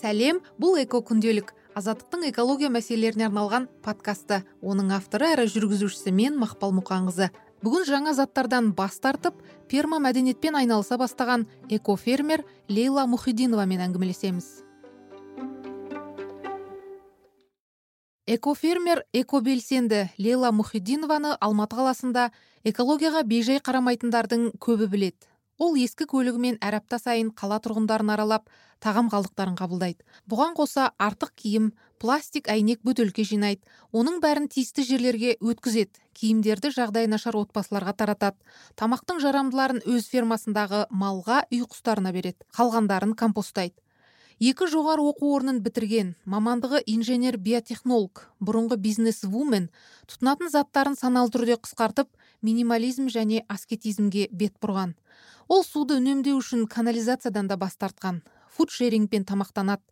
[0.00, 4.40] сәлем бұл эко күнделік азаттықтың экология мәселелеріне арналған подкасты.
[4.64, 7.30] Оның авторы әрі жүргізушісі мен мақпал мұқанқызы.
[7.60, 9.36] Бүгін жаңа заттардан бас тартып
[9.68, 14.48] перма мәдениетпен айналыса бастаған экофермер лейла мұхидиновамен әңгімелесеміз.
[18.30, 22.30] Экофермер экобелсенді лейла мұхидинованы алматы қаласында
[22.64, 25.29] экологияға бейжай қарамайтындардың көбі білет.
[25.60, 28.48] Ол ескі көлігімен әр апта сайын қала тұрғындарын аралап
[28.80, 30.00] тағам қалдықтарын қабылдайды.
[30.24, 31.66] Бұған қоса артық киім
[32.00, 33.60] пластик әйнек бөтелке жинайды.
[33.92, 36.00] Оның бәрін тиісті жерлерге өткізеді.
[36.16, 38.40] Киімдерді жағдайы нашар отбасыларға таратады.
[38.80, 42.40] Тамақтың жарамдыларын өз фермасындағы малға үй құстарына береді.
[42.56, 43.76] Қалғандарын компостайды.
[44.40, 49.66] Екі жоғары оқу орнын бітірген мамандығы инженер биотехнолог бұрынғы бизнес вумен
[50.08, 52.08] тұтынатын заттарын саналы түрде қысқартып
[52.40, 54.94] минимализм және аскетизмге бет бұрған.
[55.50, 58.22] Ол суды үнемдеу үшін канализациядан да бас тартқан
[58.54, 59.82] фудшерингпен тамақтанады.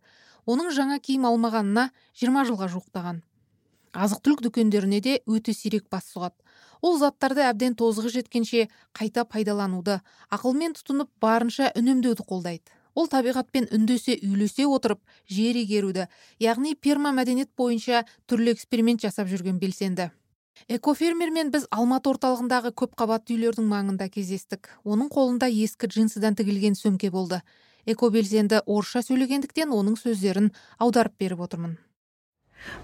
[0.46, 3.18] Оның жаңа киім алмағанына жиырма жылға жуықтаған.
[3.92, 6.38] Азық түлік дүкендеріне де өте сирек бас сұғады.
[6.80, 9.98] Ол заттарды әбден тозығы жеткенше қайта пайдалануды
[10.30, 12.70] ақылмен тұтынып барынша үнемдеуді қолдайды.
[12.94, 16.06] Ол табиғатпен үндесе үйлесе отырып жер игеруді
[16.42, 20.10] яғни пермамәдениет бойынша түрлі эксперимент жасап жүрген белсенді.
[20.66, 24.72] Экофермермен біз алматы орталығындағы көпқабатты үйлердің маңында кездестік.
[24.84, 27.42] Оның қолында ескі джинсыдан тігілген сөмке болды.
[27.86, 31.78] Экобелсенді орысша сөйлегендіктен оның сөздерін аударып беріп отырмын.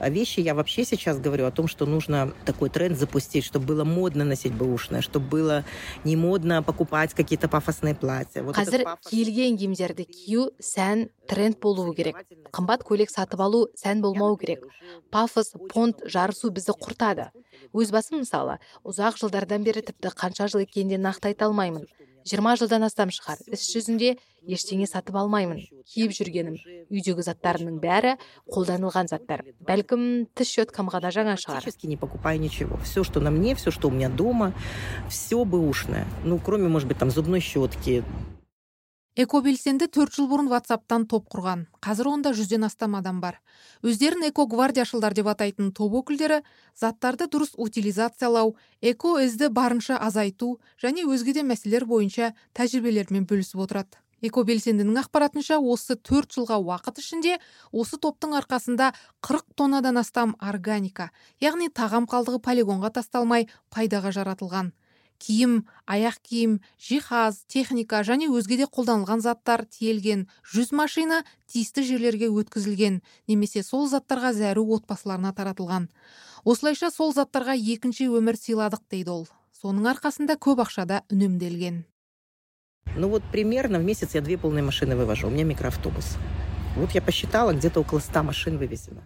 [0.00, 0.40] Вещи.
[0.40, 4.54] Я вообще сейчас говорю о том, что нужно такой тренд запустить, чтобы было модно носить
[4.54, 5.64] бэушное, чтобы было
[6.04, 8.42] не модно покупать какие-то пафосные платья.
[8.42, 9.10] Вот қазір пафос...
[9.10, 12.16] киілген киімдерді кию сән тренд болуы керек.
[12.52, 14.64] Қымбат көйлек сатып алу сән болмау керек.
[15.10, 17.30] Пафос понт жарысу бізді құртады.
[17.74, 21.88] Өз басым мысалы ұзақ жылдардан бері тіпті қанша жыл екенін нақты айта алмаймын.
[22.24, 23.42] Жиырма жылдан астам шығар.
[23.52, 24.14] Іс жүзінде
[24.48, 25.58] ештеңе сатып алмаймын.
[25.92, 26.56] Киіп жүргенім.
[26.88, 28.14] Үйдегі заттарымның бәрі
[28.48, 29.42] қолданылған заттар.
[29.60, 31.68] Бәлкім тіс щеткам ғана жаңа шығар.
[31.84, 32.78] Не покупаю ничего.
[32.78, 34.54] Все что на мне все что у меня дома
[35.10, 36.06] все бэушное.
[36.24, 38.02] Ну кроме может быть там зубной щетки
[39.14, 41.66] экобелсенді төрт жыл бұрын ватсаптан топ құрған.
[41.84, 43.38] Қазір онда жүзден астам адам бар.
[43.86, 46.40] Өздерін эко гвардияшылдар деп атайтын топ өкілдері
[46.74, 54.02] заттарды дұрыс утилизациялау эко ізді барынша азайту және өзге де мәселелер бойынша тәжірибелерімен бөлісіп отырады.
[54.24, 57.36] Экобелсендінің ақпаратынша осы төрт жылға уақыт ішінде
[57.70, 61.10] осы топтың арқасында 40 тоннадан астам органика
[61.44, 64.72] яғни тағам қалдығы полигонға тасталмай пайдаға жаратылған.
[65.24, 65.54] Киім
[65.88, 70.26] аяқ киім жиһаз техника және өзге де қолданылған заттар тиелген.
[70.44, 75.88] Жүз машина тиісті жерлерге өткізілген немесе сол заттарға зәру отбасыларына таратылған.
[76.44, 79.26] Осылайша сол заттарға екінші өмір сыйладық дейді ол.
[79.56, 81.84] Соның арқасында көп ақшада үнемделген.
[82.96, 86.16] Ну вот примерно в месяц я две полные машины вывожу у меня микроавтобус.
[86.76, 89.02] Вот я посчитала где то около ста машин вывезено.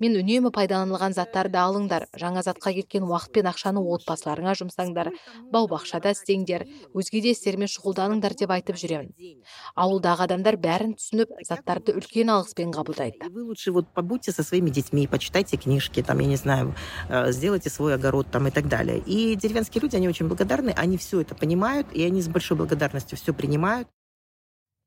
[0.00, 2.06] Мен үнемі пайдаланылған заттарды алыңдар.
[2.16, 5.12] Жаңа затқа кеткен уақыт пен ақшаны отбасыларыңа жұмсаңдар.
[5.52, 6.66] Бау бақшада істеңдер.
[6.94, 9.12] Өзге де істермен шұғылданыңдар деп айтып жүремін.
[9.74, 13.30] Ауылдағы адамдар бәрін түсініп заттарды үлкен алғыспен қабылдайды.
[13.30, 16.74] Вы лучше вот побудьте со своими детьми почитайте книжки там я не знаю
[17.08, 18.98] э, сделайте свой огород там и так далее.
[18.98, 23.18] И деревенские люди они очень благодарны они все это понимают и они с большой благодарностью
[23.18, 23.88] все принимают.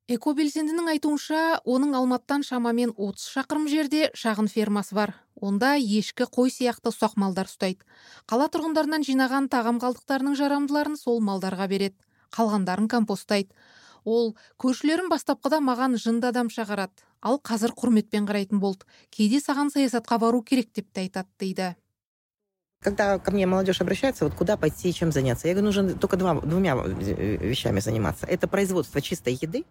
[0.10, 1.40] Экобелсендінің айтуынша
[1.70, 5.14] оның алматыдан шамамен 30 шақырым жерде шағын фермасы бар.
[5.38, 7.86] Онда ешкі қой сияқты ұсақ малдар ұстайды.
[8.26, 11.96] Қала тұрғындарынан жинаған тағам қалдықтарының жарамдыларын сол малдарға береді.
[12.34, 13.54] Қалғандарын компостайды.
[14.04, 18.90] Ол көршілерім бастапқыда маған жынды адамша қарады ал қазір құрметпен қарайтын болды.
[19.14, 21.76] Кейде саған саясатқа бару керек деп те айтады дейді.
[22.82, 26.16] Когда ко мне молодежь обращается, вот куда пойти и чем заняться, я говорю, нужно только
[26.16, 28.26] два, двумя вещами заниматься.
[28.26, 29.66] Это производство чистой еды.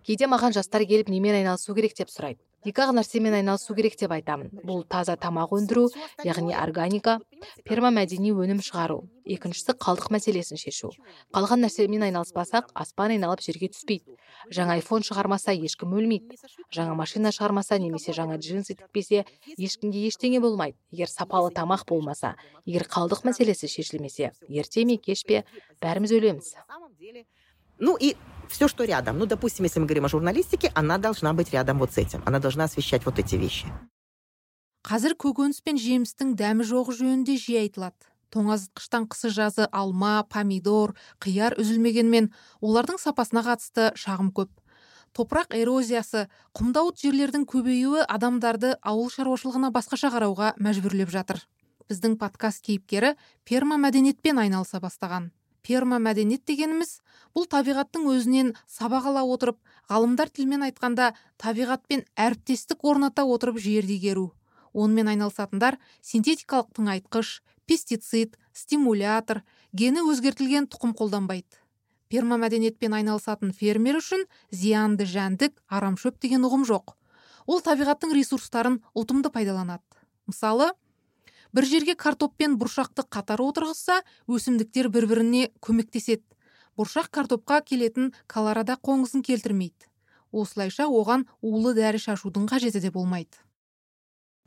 [2.69, 4.51] Екі ақ нәрсемен айналысу керек деп айтамын.
[4.67, 5.87] Бұл таза тамақ өндіру
[6.27, 7.19] яғни органика
[7.69, 9.01] пермамәдени өнім шығару.
[9.29, 10.91] Екіншісі қалдық мәселесін шешу.
[11.37, 14.17] Қалған нәрсемен айналыспасақ аспан айналып жерге түспейді.
[14.55, 16.39] Жаңа айфон шығармаса ешкім өлмейді.
[16.73, 19.25] Жаңа машина шығармаса немесе жаңа джинсы тікпесе
[19.57, 20.79] ешкімге ештеңе болмайды.
[20.93, 25.45] Егер сапалы тамақ болмаса егер қалдық мәселесі шешілмесе ерте ме кеш пе
[25.83, 26.55] бәріміз өлеміз.
[27.79, 28.17] Ну и
[28.49, 29.19] все, что рядом.
[29.19, 32.23] Ну, допустим, если мы говорим о журналистике, она должна быть рядом вот с этим.
[32.25, 33.67] Она должна освещать вот эти вещи.
[34.89, 41.57] қазір көкөніс пен жемістің дәмі жоғы жөнінде жиі айтылады тоңазытқыштан қысы жазы алма помидор қияр
[41.61, 42.31] үзілмегенмен
[42.65, 44.53] олардың сапасына қатысты шағым көп
[45.19, 51.43] топырақ эрозиясы құмдауыт жерлердің көбеюі адамдарды ауыл шаруашылығына басқаша қарауға мәжбүрлеп жатыр
[51.91, 53.17] біздің подкаст кейіпкері
[53.49, 55.33] перма мәдениетпен айналыса бастаған
[55.67, 56.99] пермамәдениет дегеніміз
[57.37, 59.59] бұл табиғаттың өзінен сабақ ала отырып
[59.91, 61.13] ғалымдар тілмен айтқанда
[61.43, 64.33] табиғатпен әріптестік орната отырып жерді игеру.
[64.73, 71.61] Онымен айналысатындар синтетикалық тыңайтқыш пестицид стимулятор гені өзгертілген тұқым қолданбайды.
[72.09, 76.95] Пермамәдениетпен айналысатын фермер үшін зиянды жәндік арамшөп деген ұғым жоқ.
[77.47, 79.85] Ол табиғаттың ресурстарын ұтымды пайдаланады.
[80.29, 80.73] Мысалы
[81.54, 86.24] бір жерге картоп пен бұршақты қатар отырғызса өсімдіктер бір біріне көмектеседі
[86.80, 89.90] бұршақ картопқа келетін колорадо қоңызын келтірмейді
[90.34, 93.44] осылайша оған улы дәрі шашудың қажеті де болмайды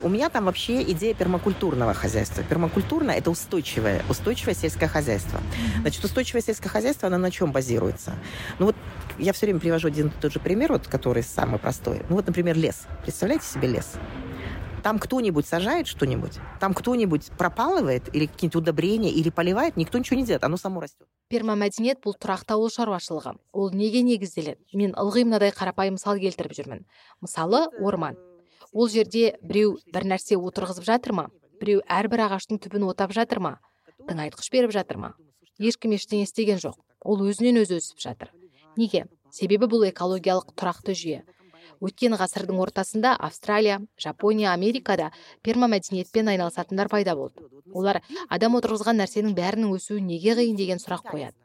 [0.03, 2.43] У меня там вообще идея пермакультурного хозяйства.
[2.43, 5.41] Пермакультурно – это устойчивое, устойчивое сельское хозяйство.
[5.81, 8.13] Значит, устойчивое сельское хозяйство, оно на чем базируется?
[8.59, 8.75] Ну вот
[9.17, 12.03] я все время привожу один и тот же пример, вот, который самый простой.
[12.09, 12.85] Ну вот, например, лес.
[13.01, 13.93] Представляете себе лес?
[14.82, 20.24] Там кто-нибудь сажает что-нибудь, там кто-нибудь пропалывает или какие-нибудь удобрения, или поливает, никто ничего не
[20.24, 21.06] делает, оно само растет.
[21.32, 26.82] пермамәдениет бұл тұрақты ауыл шаруашылығы ол неге негізделеді мен ылғи мынадай қарапайым мысал келтіріп жүрмін.
[27.24, 28.18] Мысалы орман.
[28.72, 31.24] Ол жерде біреу бір нәрсе отырғызып жатыр ма
[31.60, 33.54] біреу әрбір ағаштың түбін отап жатыр ма
[34.10, 35.14] тыңайтқыш беріп жатыр ма
[35.56, 36.76] ешкім ештеңе істеген жоқ.
[37.00, 38.28] Ол өзінен өзі өсіп жатыр.
[38.76, 39.06] Неге?
[39.32, 41.24] Себебі бұл экологиялық тұрақты жүйе.
[41.82, 45.10] Өткен ғасырдың ортасында австралия жапония америкада
[45.42, 47.48] пермамәдениетпен айналысатындар пайда болды.
[47.74, 51.36] Олар адам отырғызған нәрсенің бәрінің өсуі неге қиын деген сұрақ қояды.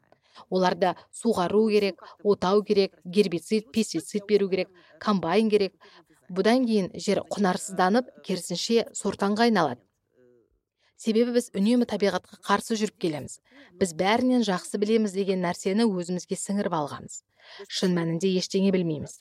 [0.50, 4.70] Оларда суғару керек отау керек гербицид пестицид беру керек
[5.00, 5.74] комбайн керек.
[6.30, 9.80] Бұдан кейін жер құнарсызданып керісінше сортаңға айналады.
[10.98, 13.38] Себебі біз үнемі табиғатқа қарсы жүріп келеміз.
[13.78, 17.22] Біз бәрінен жақсы білеміз деген нәрсені өзімізге сіңіріп алғанбыз.
[17.68, 19.18] Шын мәнінде ештеңе білмейміз.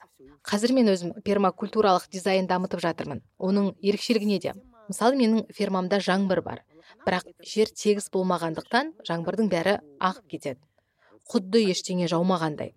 [0.48, 3.22] Қазір мен өзім пермакультуралық дизайн дамытып жатырмын.
[3.38, 4.54] Оның ерекшелігі неде?
[4.88, 6.64] Мысалы менің фермамда жаңбыр бар.
[7.06, 10.62] Бірақ жер тегіс болмағандықтан жаңбырдың бәрі ағып кетеді.
[11.28, 12.74] Құдды ештеңе жаумағандай.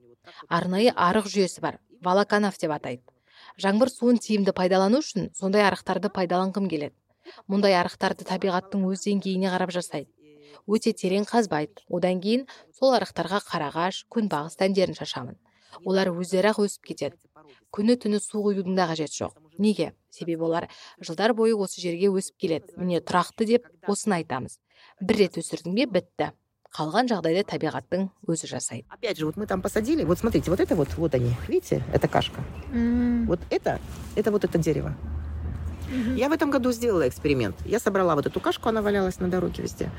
[0.49, 1.79] Арнайы арық жүйесі бар.
[2.02, 3.05] Волоканав деп атайды.
[3.62, 6.97] Жаңбыр суын тиімді пайдалану үшін сондай арықтарды пайдаланғым келеді.
[7.47, 10.11] Мұндай арықтарды табиғаттың өз деңгейіне қарап жасайды.
[10.67, 15.38] Өте терең қазбайды одан кейін сол арықтарға қарағаш күнбағыс дәндерін шашамын.
[15.85, 17.17] Олар өздері ақ өсіп кетеді.
[17.70, 19.38] Күні түні су құюдың да қажеті жоқ.
[19.58, 19.93] Неге?
[20.11, 20.67] Себебі олар
[20.99, 22.75] жылдар бойы осы жерге өсіп келеді.
[22.76, 24.58] Міне тұрақты деп осыны айтамыз.
[25.00, 26.32] Бір рет өсірдің бе бітті.
[26.70, 28.87] Қалған жағдайда табиғаттың өзі жасайды.
[28.91, 32.06] Опять же, вот мы там посадили, вот смотрите, вот это вот, вот они, видите, это
[32.06, 32.44] кашка.
[33.26, 33.81] Вот это,
[34.14, 34.94] это вот это дерево.
[36.16, 37.56] Я в этом году сделала эксперимент.
[37.66, 39.92] Я собрала вот эту кашку, она валялась на дороге везде.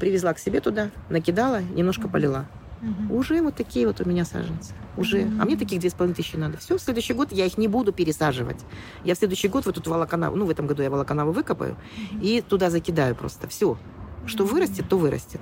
[0.00, 2.46] Привезла к себе туда, накидала, немножко полила.
[3.10, 4.72] Уже вот такие вот у меня саженцы.
[4.96, 5.22] Уже.
[5.40, 6.58] А мне таких две с половиной тысячи надо.
[6.58, 8.60] Все, в следующий год я их не буду пересаживать.
[9.04, 11.76] Я в следующий год вот эту волоконаву, ну, в этом году я волоконаву выкопаю
[12.22, 13.48] и туда закидаю просто.
[13.48, 13.78] Все.
[14.26, 15.40] Что вырастет, то вырастет.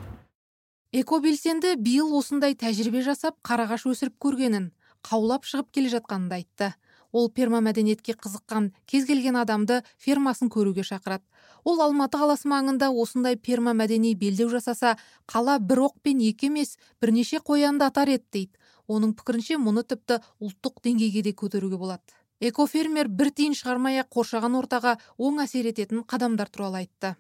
[0.97, 4.71] экобелсенді биыл осындай тәжірибе жасап қарағаш өсіріп көргенін
[5.05, 6.69] қаулап шығып келе жатқанын да айтты
[7.12, 11.24] ол пермамәдениетке қызыққан кез келген адамды фермасын көруге шақырады.
[11.64, 14.98] Ол алматы қаласы маңында осындай пермамәдени белдеу жасаса
[15.28, 18.58] қала бір оқпен екі емес бірнеше қоянды атар еді дейді.
[18.88, 22.02] Оның пікірінше мұны тіпті ұлттық деңгейге де көтеруге болады.
[22.42, 27.16] Экофермер бір тиын шығармай ақ қоршаған ортаға оң әсер ететін қадамдар туралы айтты.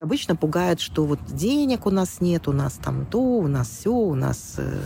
[0.00, 3.90] Обычно пугает, что вот денег у нас нет, у нас там то, у нас все,
[3.90, 4.82] у нас э,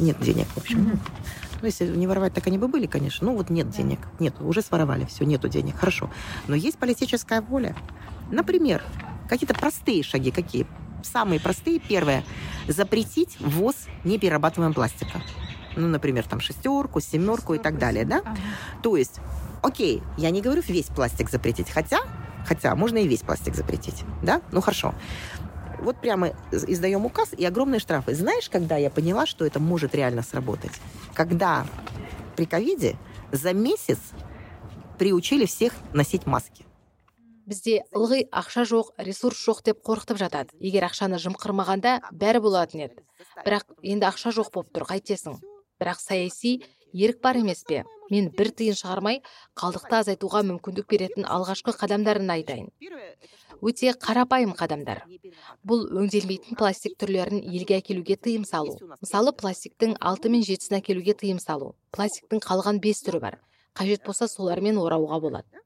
[0.00, 0.98] нет денег, в общем.
[1.60, 3.26] Ну, если не воровать, так они бы были, конечно.
[3.26, 4.00] Ну, вот нет денег.
[4.18, 5.76] Нет, уже своровали, все, нету денег.
[5.76, 6.10] Хорошо.
[6.46, 7.74] Но есть политическая воля.
[8.30, 8.82] Например,
[9.28, 10.30] какие-то простые шаги.
[10.30, 10.66] Какие?
[11.02, 11.78] Самые простые.
[11.78, 12.24] Первое.
[12.68, 15.22] Запретить ввоз неперерабатываемого пластика.
[15.76, 18.22] Ну, например, там шестерку, семерку и так далее, да?
[18.82, 19.20] То есть,
[19.62, 21.98] окей, я не говорю весь пластик запретить, хотя,
[22.46, 24.40] хотя можно и весь пластик запретить, да?
[24.52, 24.94] Ну, хорошо
[25.81, 28.13] Вот прямо издаем указ и огромные штрафы.
[28.13, 30.71] Знаешь, когда я поняла, что это может реально сработать?
[31.13, 31.65] Когда
[32.35, 32.97] при ковиде
[33.31, 33.99] за месяц
[34.97, 36.65] приучили всех носить маски.
[37.49, 43.01] бізде ылғи ақша жоқ ресурс жоқ деп қорқытып жатады егер ақшаны жымқырмағанда бәрі болатын еді
[43.41, 45.39] бірақ енді ақша жоқ болып тұр қайтесің
[45.81, 46.59] бірақ саяси
[46.93, 49.20] ерік бар емес пе Мен бір тиын шығармай
[49.60, 52.68] қалдықты азайтуға мүмкіндік беретін алғашқы қадамдарын айтайын.
[53.64, 55.04] Өте қарапайым қадамдар.
[55.64, 58.76] Бұл өңделмейтін пластик түрлерін елге әкелуге тыйым салу.
[59.00, 61.74] Мысалы пластиктің алты мен жетісін әкелуге тыйым салу.
[61.94, 63.38] Пластиктің қалған бес түрі бар.
[63.74, 65.62] Қажет болса солармен орауға болады.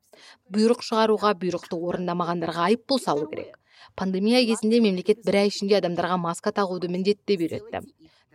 [0.52, 3.58] Бұйрық шығаруға бұйрықты орындамағандарға айыппұл салу керек.
[3.96, 7.82] Пандемия кезінде мемлекет бір ай ішінде адамдарға маска тағуды міндетті деп үйретті.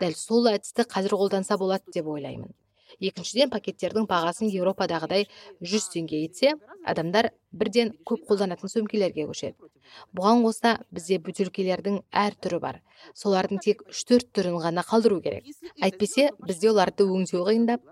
[0.01, 2.53] Дәл сол әдісті қазір қолданса болады деп ойлаймын.
[2.99, 5.27] Екіншіден пакеттердің бағасын еуропадағыдай
[5.61, 9.69] жүз теңге етсе адамдар бірден көп қолданатын сөмкелерге көшеді.
[10.15, 12.81] Бұған қоса бізде бөтелкелердің әр түрі бар.
[13.13, 15.45] Солардың тек үш төрт түрін ғана қалдыру керек.
[15.81, 17.83] Әйтпесе бізде оларды өңдеу қиындап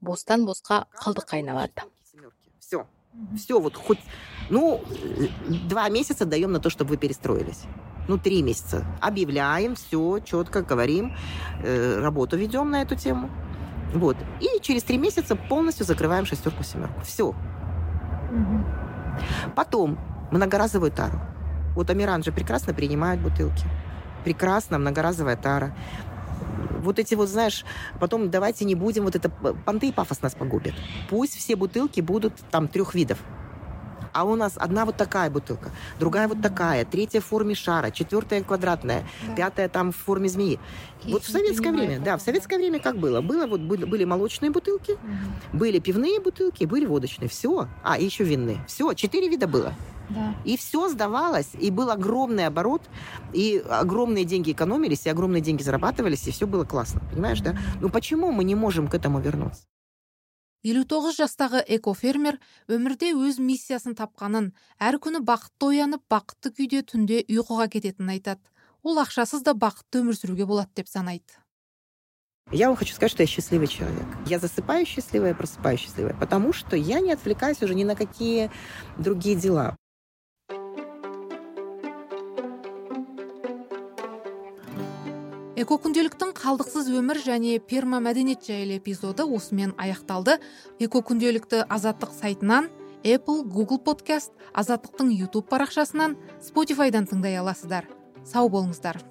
[0.00, 1.84] бостан босқа қалдыққа айналады
[2.70, 2.86] все
[3.36, 3.98] все вот хоть
[4.50, 4.82] ну
[5.68, 7.62] два месяца даем на то чтобы вы перестроились.
[8.08, 8.84] Ну, три месяца.
[9.00, 11.14] Объявляем, все, четко говорим,
[11.62, 13.30] э, работу ведем на эту тему.
[13.94, 14.16] Вот.
[14.40, 17.00] И через три месяца полностью закрываем шестерку, семерку.
[17.02, 17.28] Все.
[17.28, 18.64] Угу.
[19.54, 19.98] Потом
[20.30, 21.20] многоразовую тару.
[21.74, 23.64] Вот Амиран же прекрасно принимает бутылки.
[24.24, 25.74] Прекрасно, многоразовая тара.
[26.80, 27.64] Вот эти вот, знаешь,
[27.98, 30.74] потом давайте не будем, вот это понты и пафос нас погубит.
[31.08, 33.18] Пусть все бутылки будут там трех видов
[34.12, 38.42] а у нас одна вот такая бутылка, другая вот такая, третья в форме шара, четвертая
[38.42, 39.34] квадратная, да.
[39.34, 40.58] пятая там в форме змеи.
[41.02, 42.04] Я вот в советское время, это.
[42.04, 43.20] да, в советское время как было?
[43.20, 45.58] Было вот были, были молочные бутылки, угу.
[45.58, 49.74] были пивные бутылки, были водочные, все, а и еще винные, все, четыре вида было.
[50.10, 50.34] Да.
[50.44, 52.82] И все сдавалось, и был огромный оборот,
[53.32, 57.56] и огромные деньги экономились, и огромные деньги зарабатывались, и все было классно, понимаешь, да?
[57.80, 59.62] Ну почему мы не можем к этому вернуться?
[60.62, 62.38] Елу тоғыз жастағы экофермер
[62.68, 68.42] өмірде өз миссиясын тапқанын әр күні бақытты оянып бақытты күйде түнде ұйқыға кететінін айтады
[68.82, 71.40] ол ақшасыз да бақытты өмір сүруге болады деп санайды
[72.52, 74.06] Я вам хочу сказать, что я счастливый человек.
[74.26, 78.50] Я засыпаю счастливая, просыпаюсь счастливая, потому что я не отвлекаюсь уже ни на какие
[78.98, 79.76] другие дела.
[85.60, 90.38] Эко күнделіктің қалдықсыз өмір және перма мәдениет жайлы эпизоды осымен аяқталды.
[90.80, 92.70] Эко күнделікті азаттық сайтынан
[93.04, 97.88] apple google подкаст азаттықтың YouTube парақшасынан спотифайдан тыңдай аласыздар.
[98.24, 99.02] Сау болыңыздар.